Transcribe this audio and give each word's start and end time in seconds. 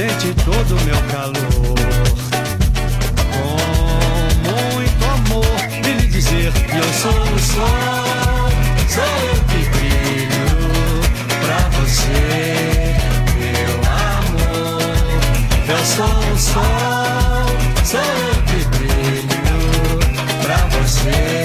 sente 0.00 0.32
todo 0.44 0.76
o 0.76 0.80
meu 0.84 0.96
calor. 1.12 1.76
Com 3.34 3.52
muito 4.48 5.04
amor, 5.04 5.60
ele 5.86 6.06
dizer 6.06 6.52
que 6.52 6.76
eu 6.76 6.92
sou 7.02 7.10
o 7.10 7.38
sol, 7.38 8.48
sou 8.88 9.04
eu 9.04 9.36
que 9.50 9.60
brilho 9.74 10.48
pra 11.44 11.58
você, 11.76 12.96
meu 13.36 13.74
amor. 14.14 15.20
Eu 15.68 15.84
sou 15.84 16.18
o 16.32 16.38
sol, 16.38 17.46
sou 17.84 18.00
eu 18.00 18.36
que 18.48 18.60
brilho 18.78 19.40
pra 20.42 20.56
você. 20.78 21.39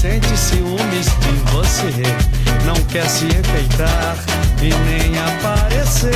sente 0.00 0.34
ciúmes 0.34 1.06
de 1.20 1.32
você, 1.52 1.92
não 2.64 2.74
quer 2.86 3.06
se 3.06 3.26
enfeitar 3.26 4.16
e 4.62 4.72
nem 4.72 5.18
aparecer. 5.18 6.14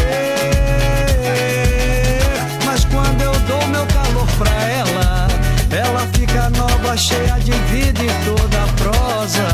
Mas 2.64 2.86
quando 2.86 3.20
eu 3.20 3.32
dou 3.40 3.66
meu 3.68 3.86
calor 3.88 4.26
pra 4.38 4.50
ela, 4.50 5.28
ela 5.70 6.08
fica 6.14 6.48
nova, 6.56 6.96
cheia 6.96 7.38
de 7.40 7.52
vida 7.52 8.00
e 8.02 8.24
toda 8.24 8.66
prosa. 8.78 9.48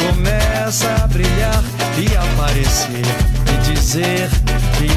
Começa 0.00 0.88
a 1.04 1.06
brilhar 1.06 1.62
e 1.96 2.06
aparecer 2.16 3.06
e 3.54 3.72
dizer 3.72 4.28
que 4.78 4.90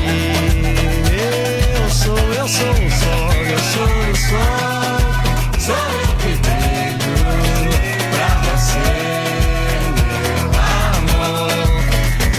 eu 1.77 1.89
sou, 1.91 2.17
eu 2.17 2.47
sou 2.47 2.71
o 2.71 2.89
sol, 2.89 3.33
eu 3.45 3.59
sou 3.59 3.85
o 3.85 4.15
sol. 4.15 4.58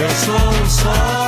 just 0.00 0.24
slow, 0.24 0.64
song. 0.64 1.19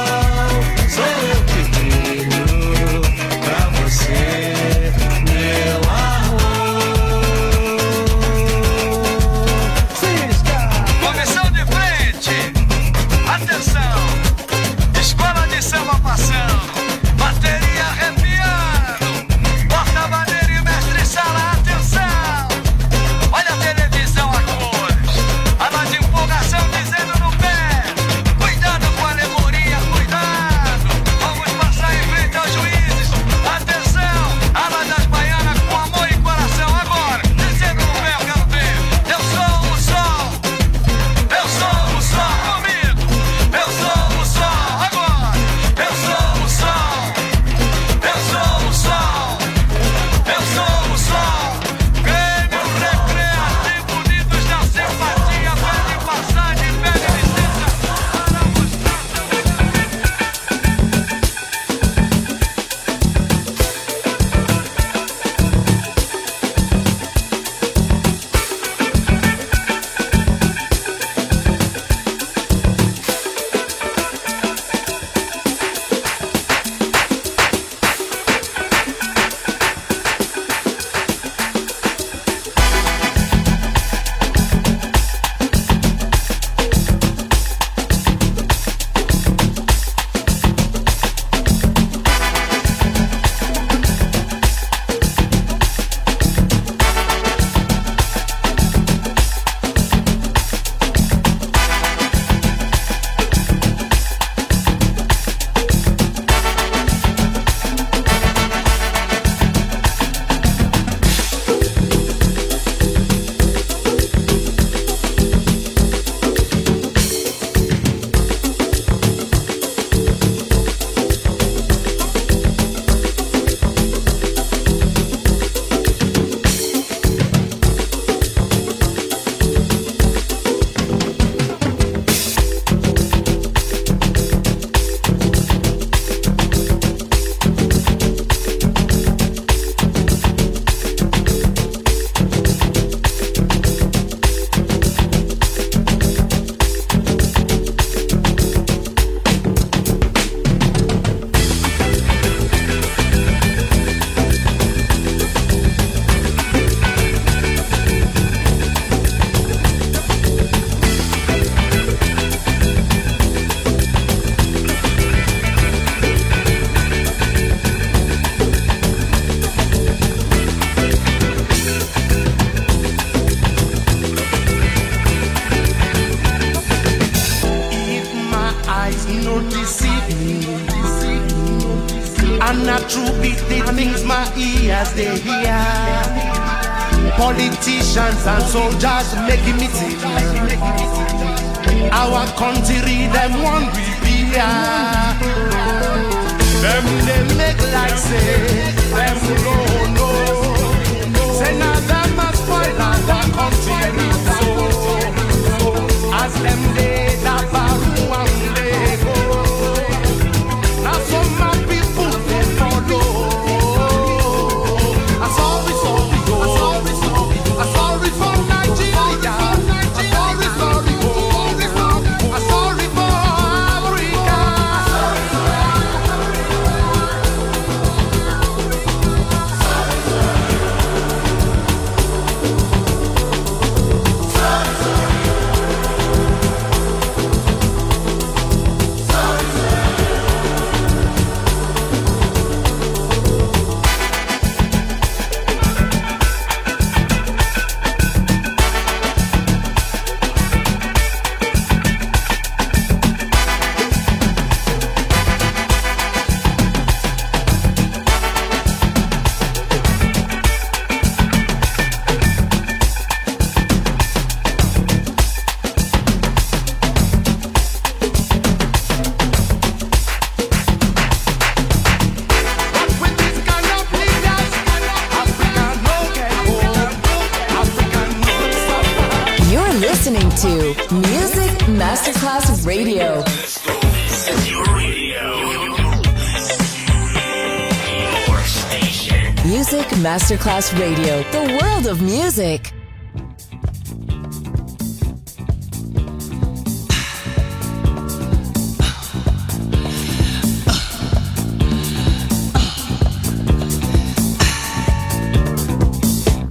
Masterclass 290.43 290.77
Radio, 290.77 291.23
the 291.31 291.59
world 291.63 291.87
of 291.87 292.03
music. 292.03 292.73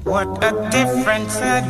What 0.05 0.41
a 0.41 0.51
difference 0.71 1.35
a 1.41 1.60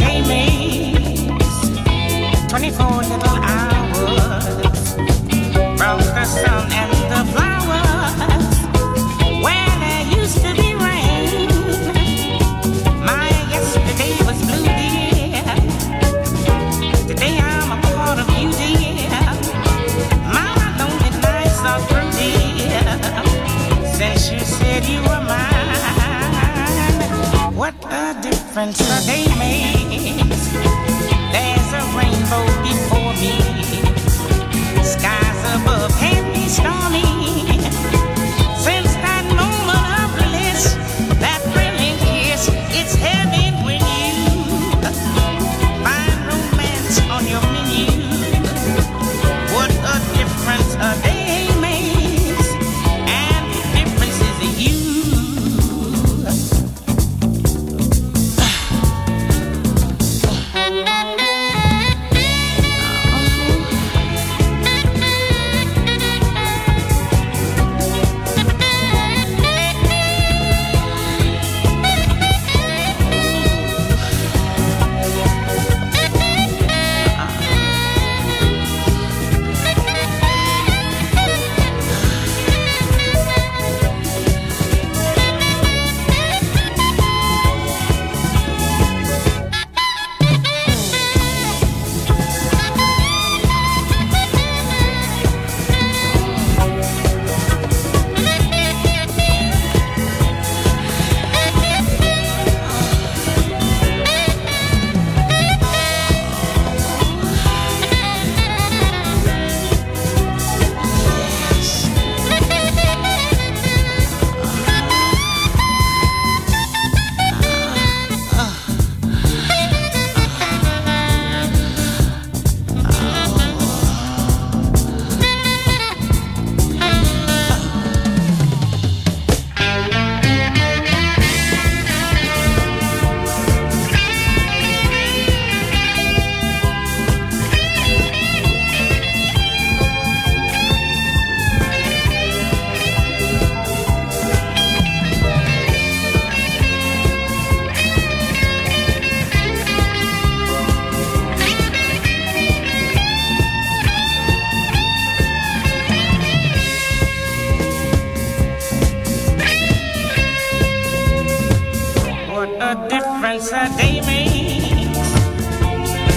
a 163.53 163.67
day 163.75 163.99
makes. 164.01 165.11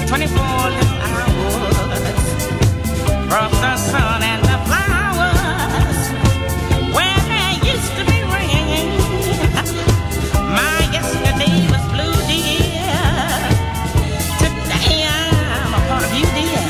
24 0.06 0.70
little 0.70 0.98
hours 1.02 1.56
from 3.28 3.50
the 3.64 3.76
sun 3.76 4.22
and 4.22 4.42
the 4.44 4.58
flowers. 4.68 6.00
Where 6.94 7.20
there 7.32 7.54
used 7.72 7.92
to 7.98 8.04
be 8.06 8.22
rain, 8.30 8.88
my 10.54 10.78
yesterday 10.94 11.56
was 11.72 11.84
blue, 11.90 12.14
dear. 12.30 13.02
Today 14.38 15.02
I'm 15.02 15.74
a 15.74 15.80
part 15.88 16.04
of 16.04 16.12
you, 16.14 16.26
dear. 16.38 16.66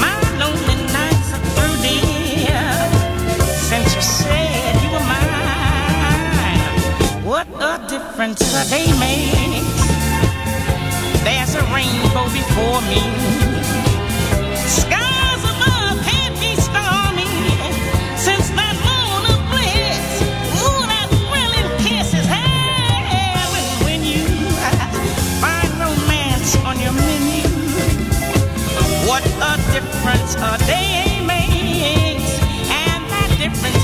My 0.00 0.16
lonely 0.40 0.76
nights 0.96 1.28
are 1.36 1.44
through, 1.52 1.76
dear. 1.84 2.64
Since 3.68 3.94
you 3.96 4.02
said 4.02 4.82
you 4.82 4.88
were 4.92 5.06
mine. 5.12 5.92
What 7.22 7.48
a 7.60 7.86
difference 7.86 8.40
a 8.54 8.64
day 8.70 8.90
makes. 8.98 9.41
Before 12.52 12.80
me. 12.82 13.00
Skies 14.68 15.42
above 15.52 15.96
can't 16.04 16.36
be 16.38 16.52
stormy. 16.68 17.28
Since 18.16 18.50
that 18.60 18.76
moon 18.84 19.22
of 19.32 19.40
bliss, 19.50 20.04
ooh, 20.60 20.84
that 20.92 21.08
thrilling 21.28 21.70
kiss 21.80 22.12
is 22.12 22.26
heaven 22.28 23.64
when 23.86 24.00
you 24.04 24.24
find 25.40 25.70
romance 25.80 26.56
on 26.68 26.76
your 26.78 26.92
menu. 26.92 27.48
What 29.08 29.24
a 29.40 29.56
difference 29.72 30.34
a 30.36 30.58
day 30.66 31.24
makes, 31.24 32.32
and 32.68 33.00
that 33.12 33.30
difference 33.38 33.81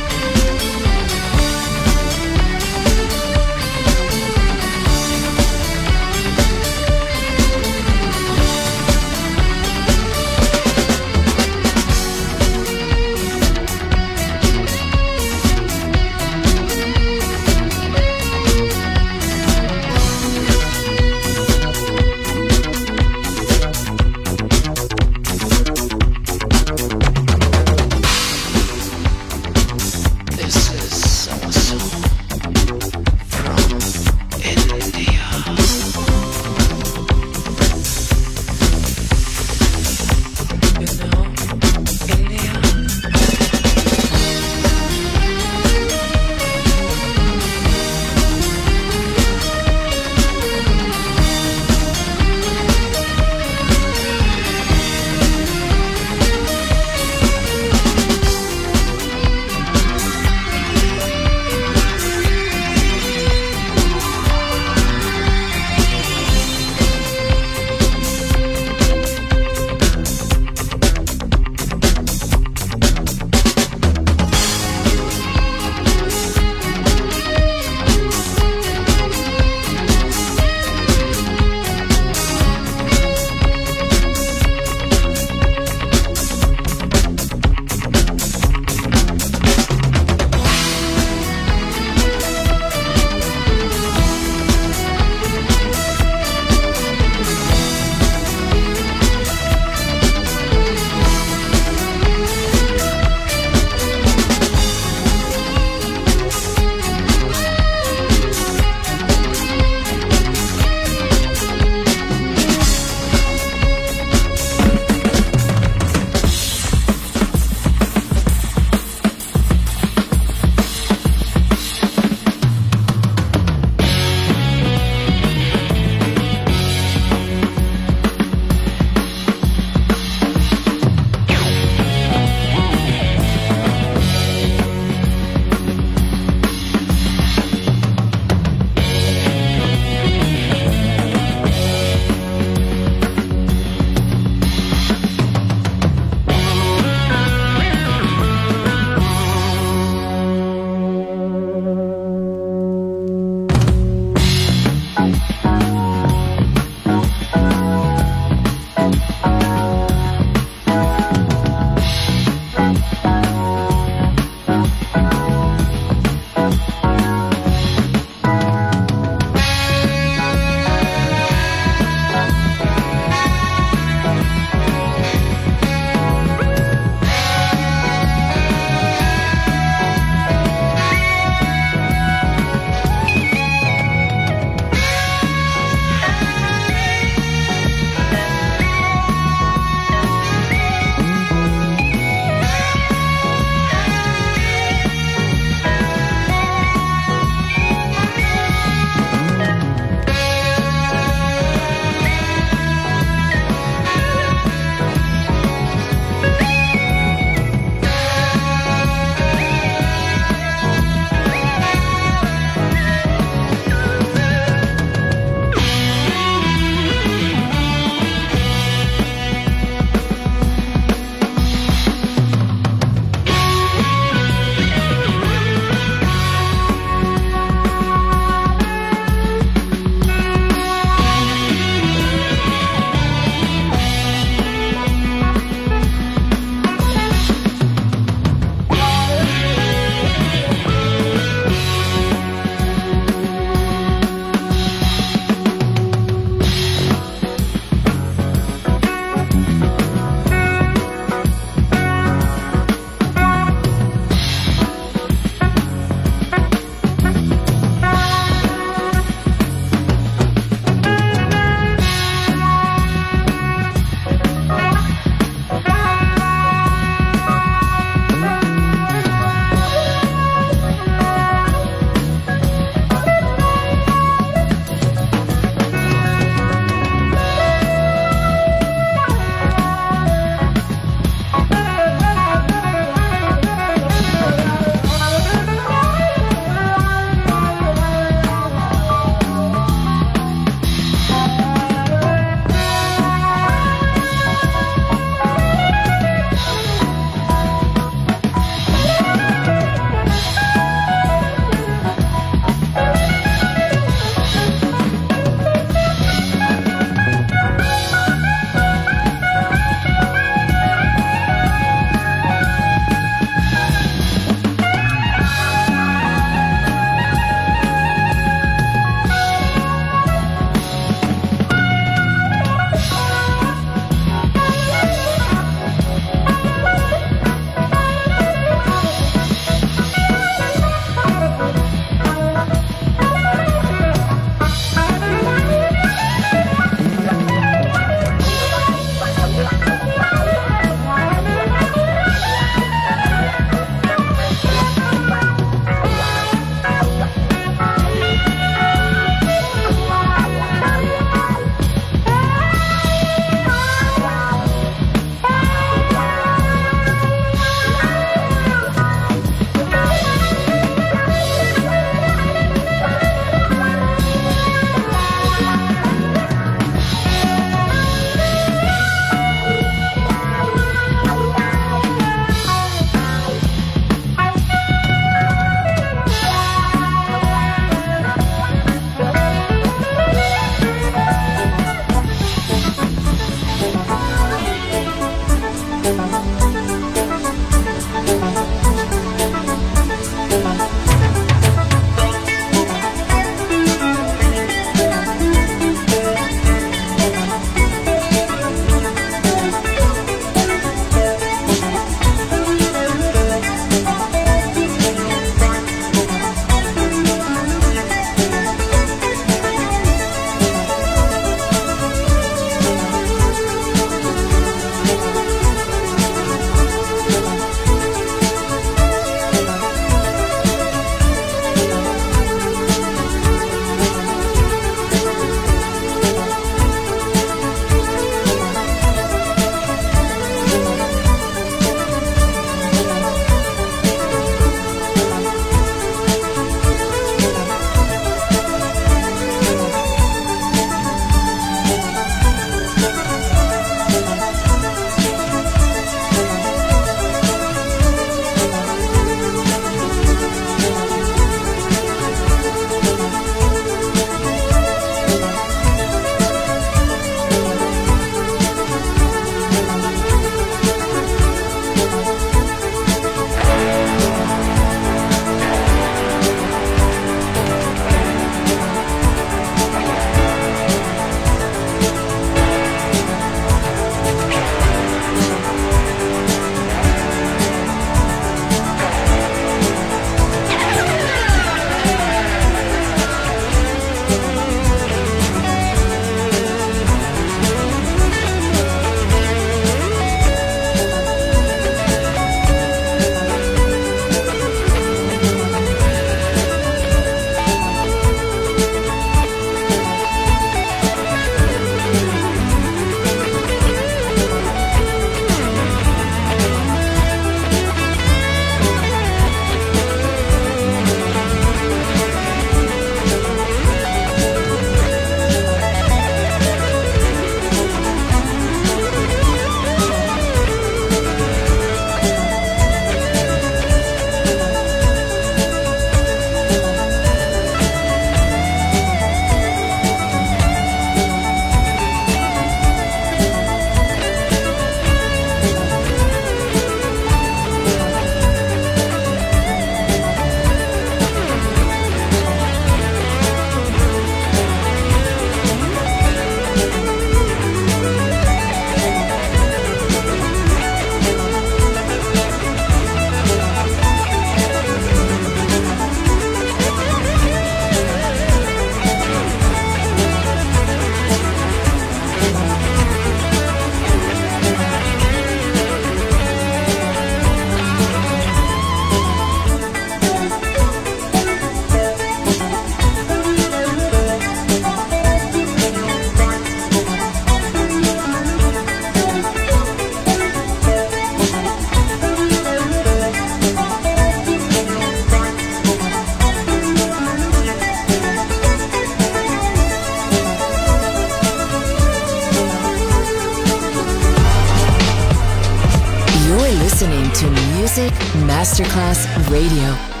Masterclass 598.41 599.05
Radio. 599.29 600.00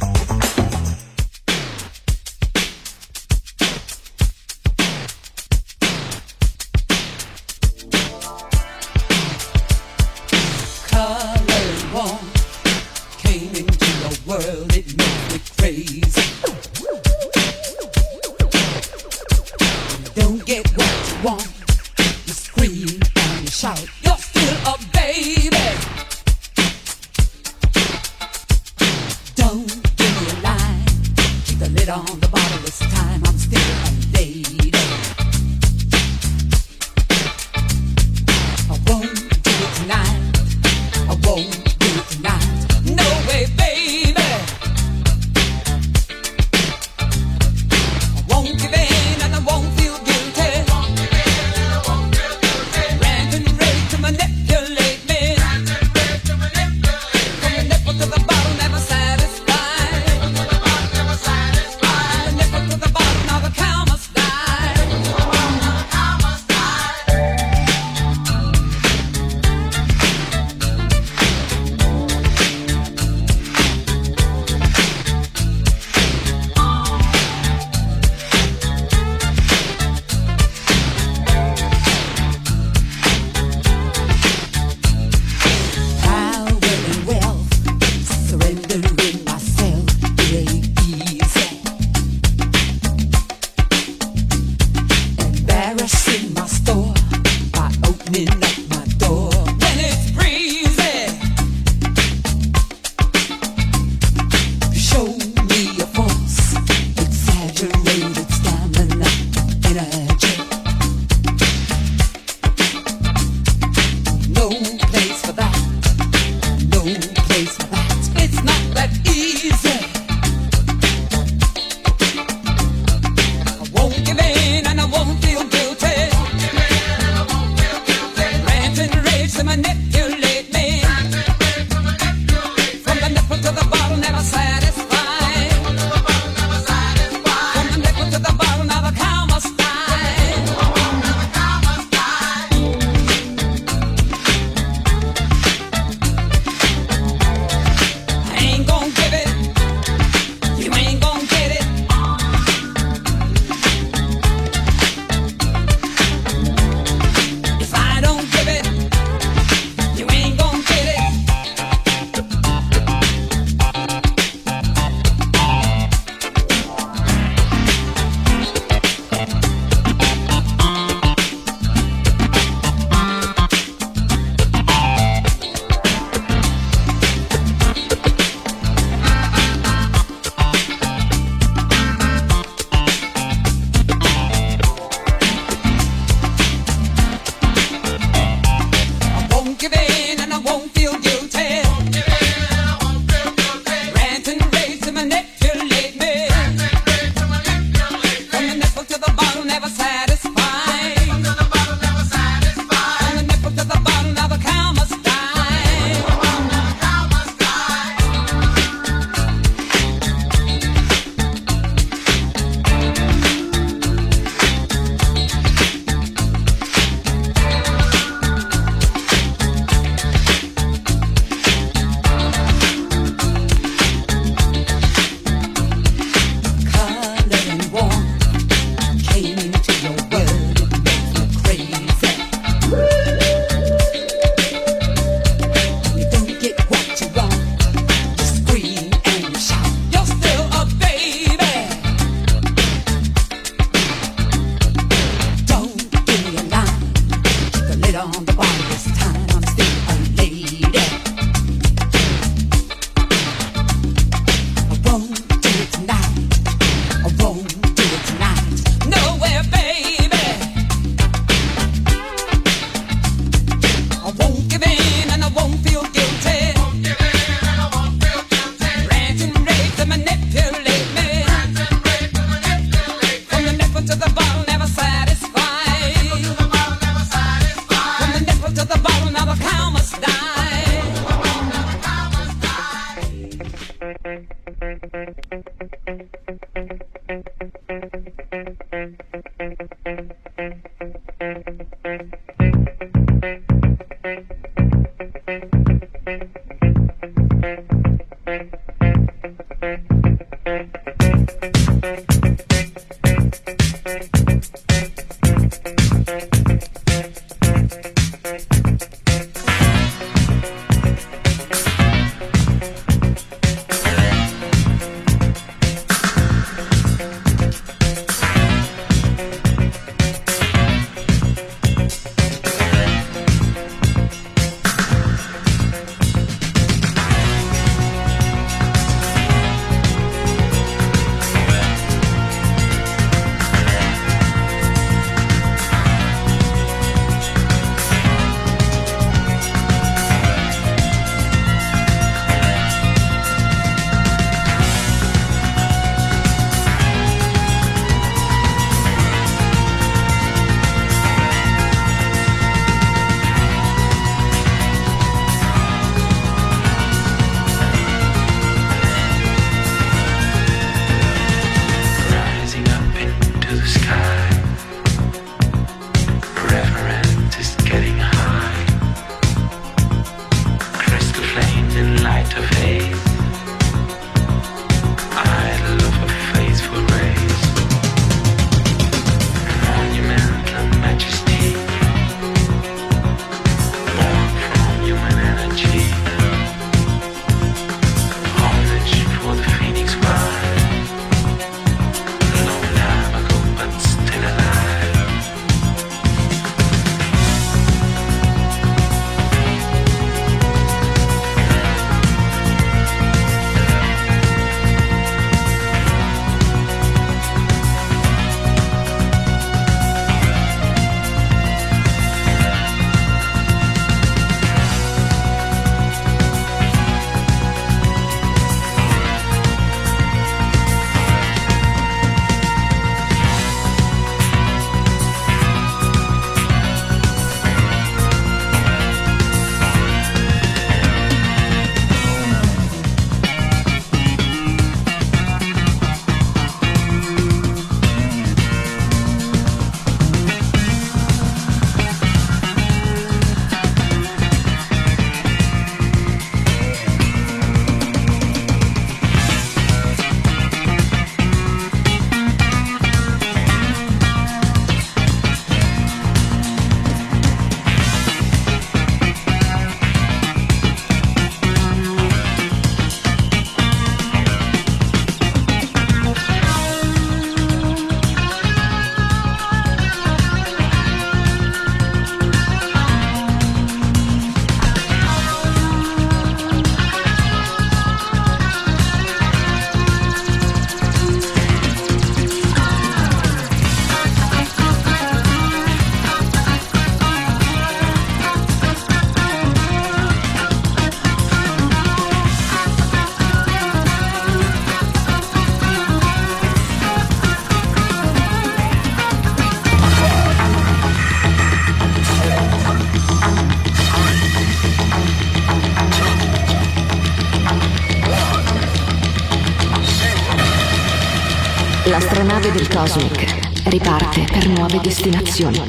L'astronave 511.91 512.53
del 512.53 512.69
Cosmic 512.69 513.65
riparte 513.65 514.23
per 514.23 514.47
nuove 514.47 514.79
destinazioni, 514.79 515.61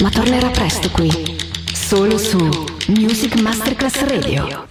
ma 0.00 0.10
tornerà 0.10 0.48
presto 0.48 0.90
qui, 0.90 1.08
solo 1.72 2.18
su 2.18 2.36
Music 2.88 3.40
Masterclass 3.40 4.00
Radio. 4.00 4.66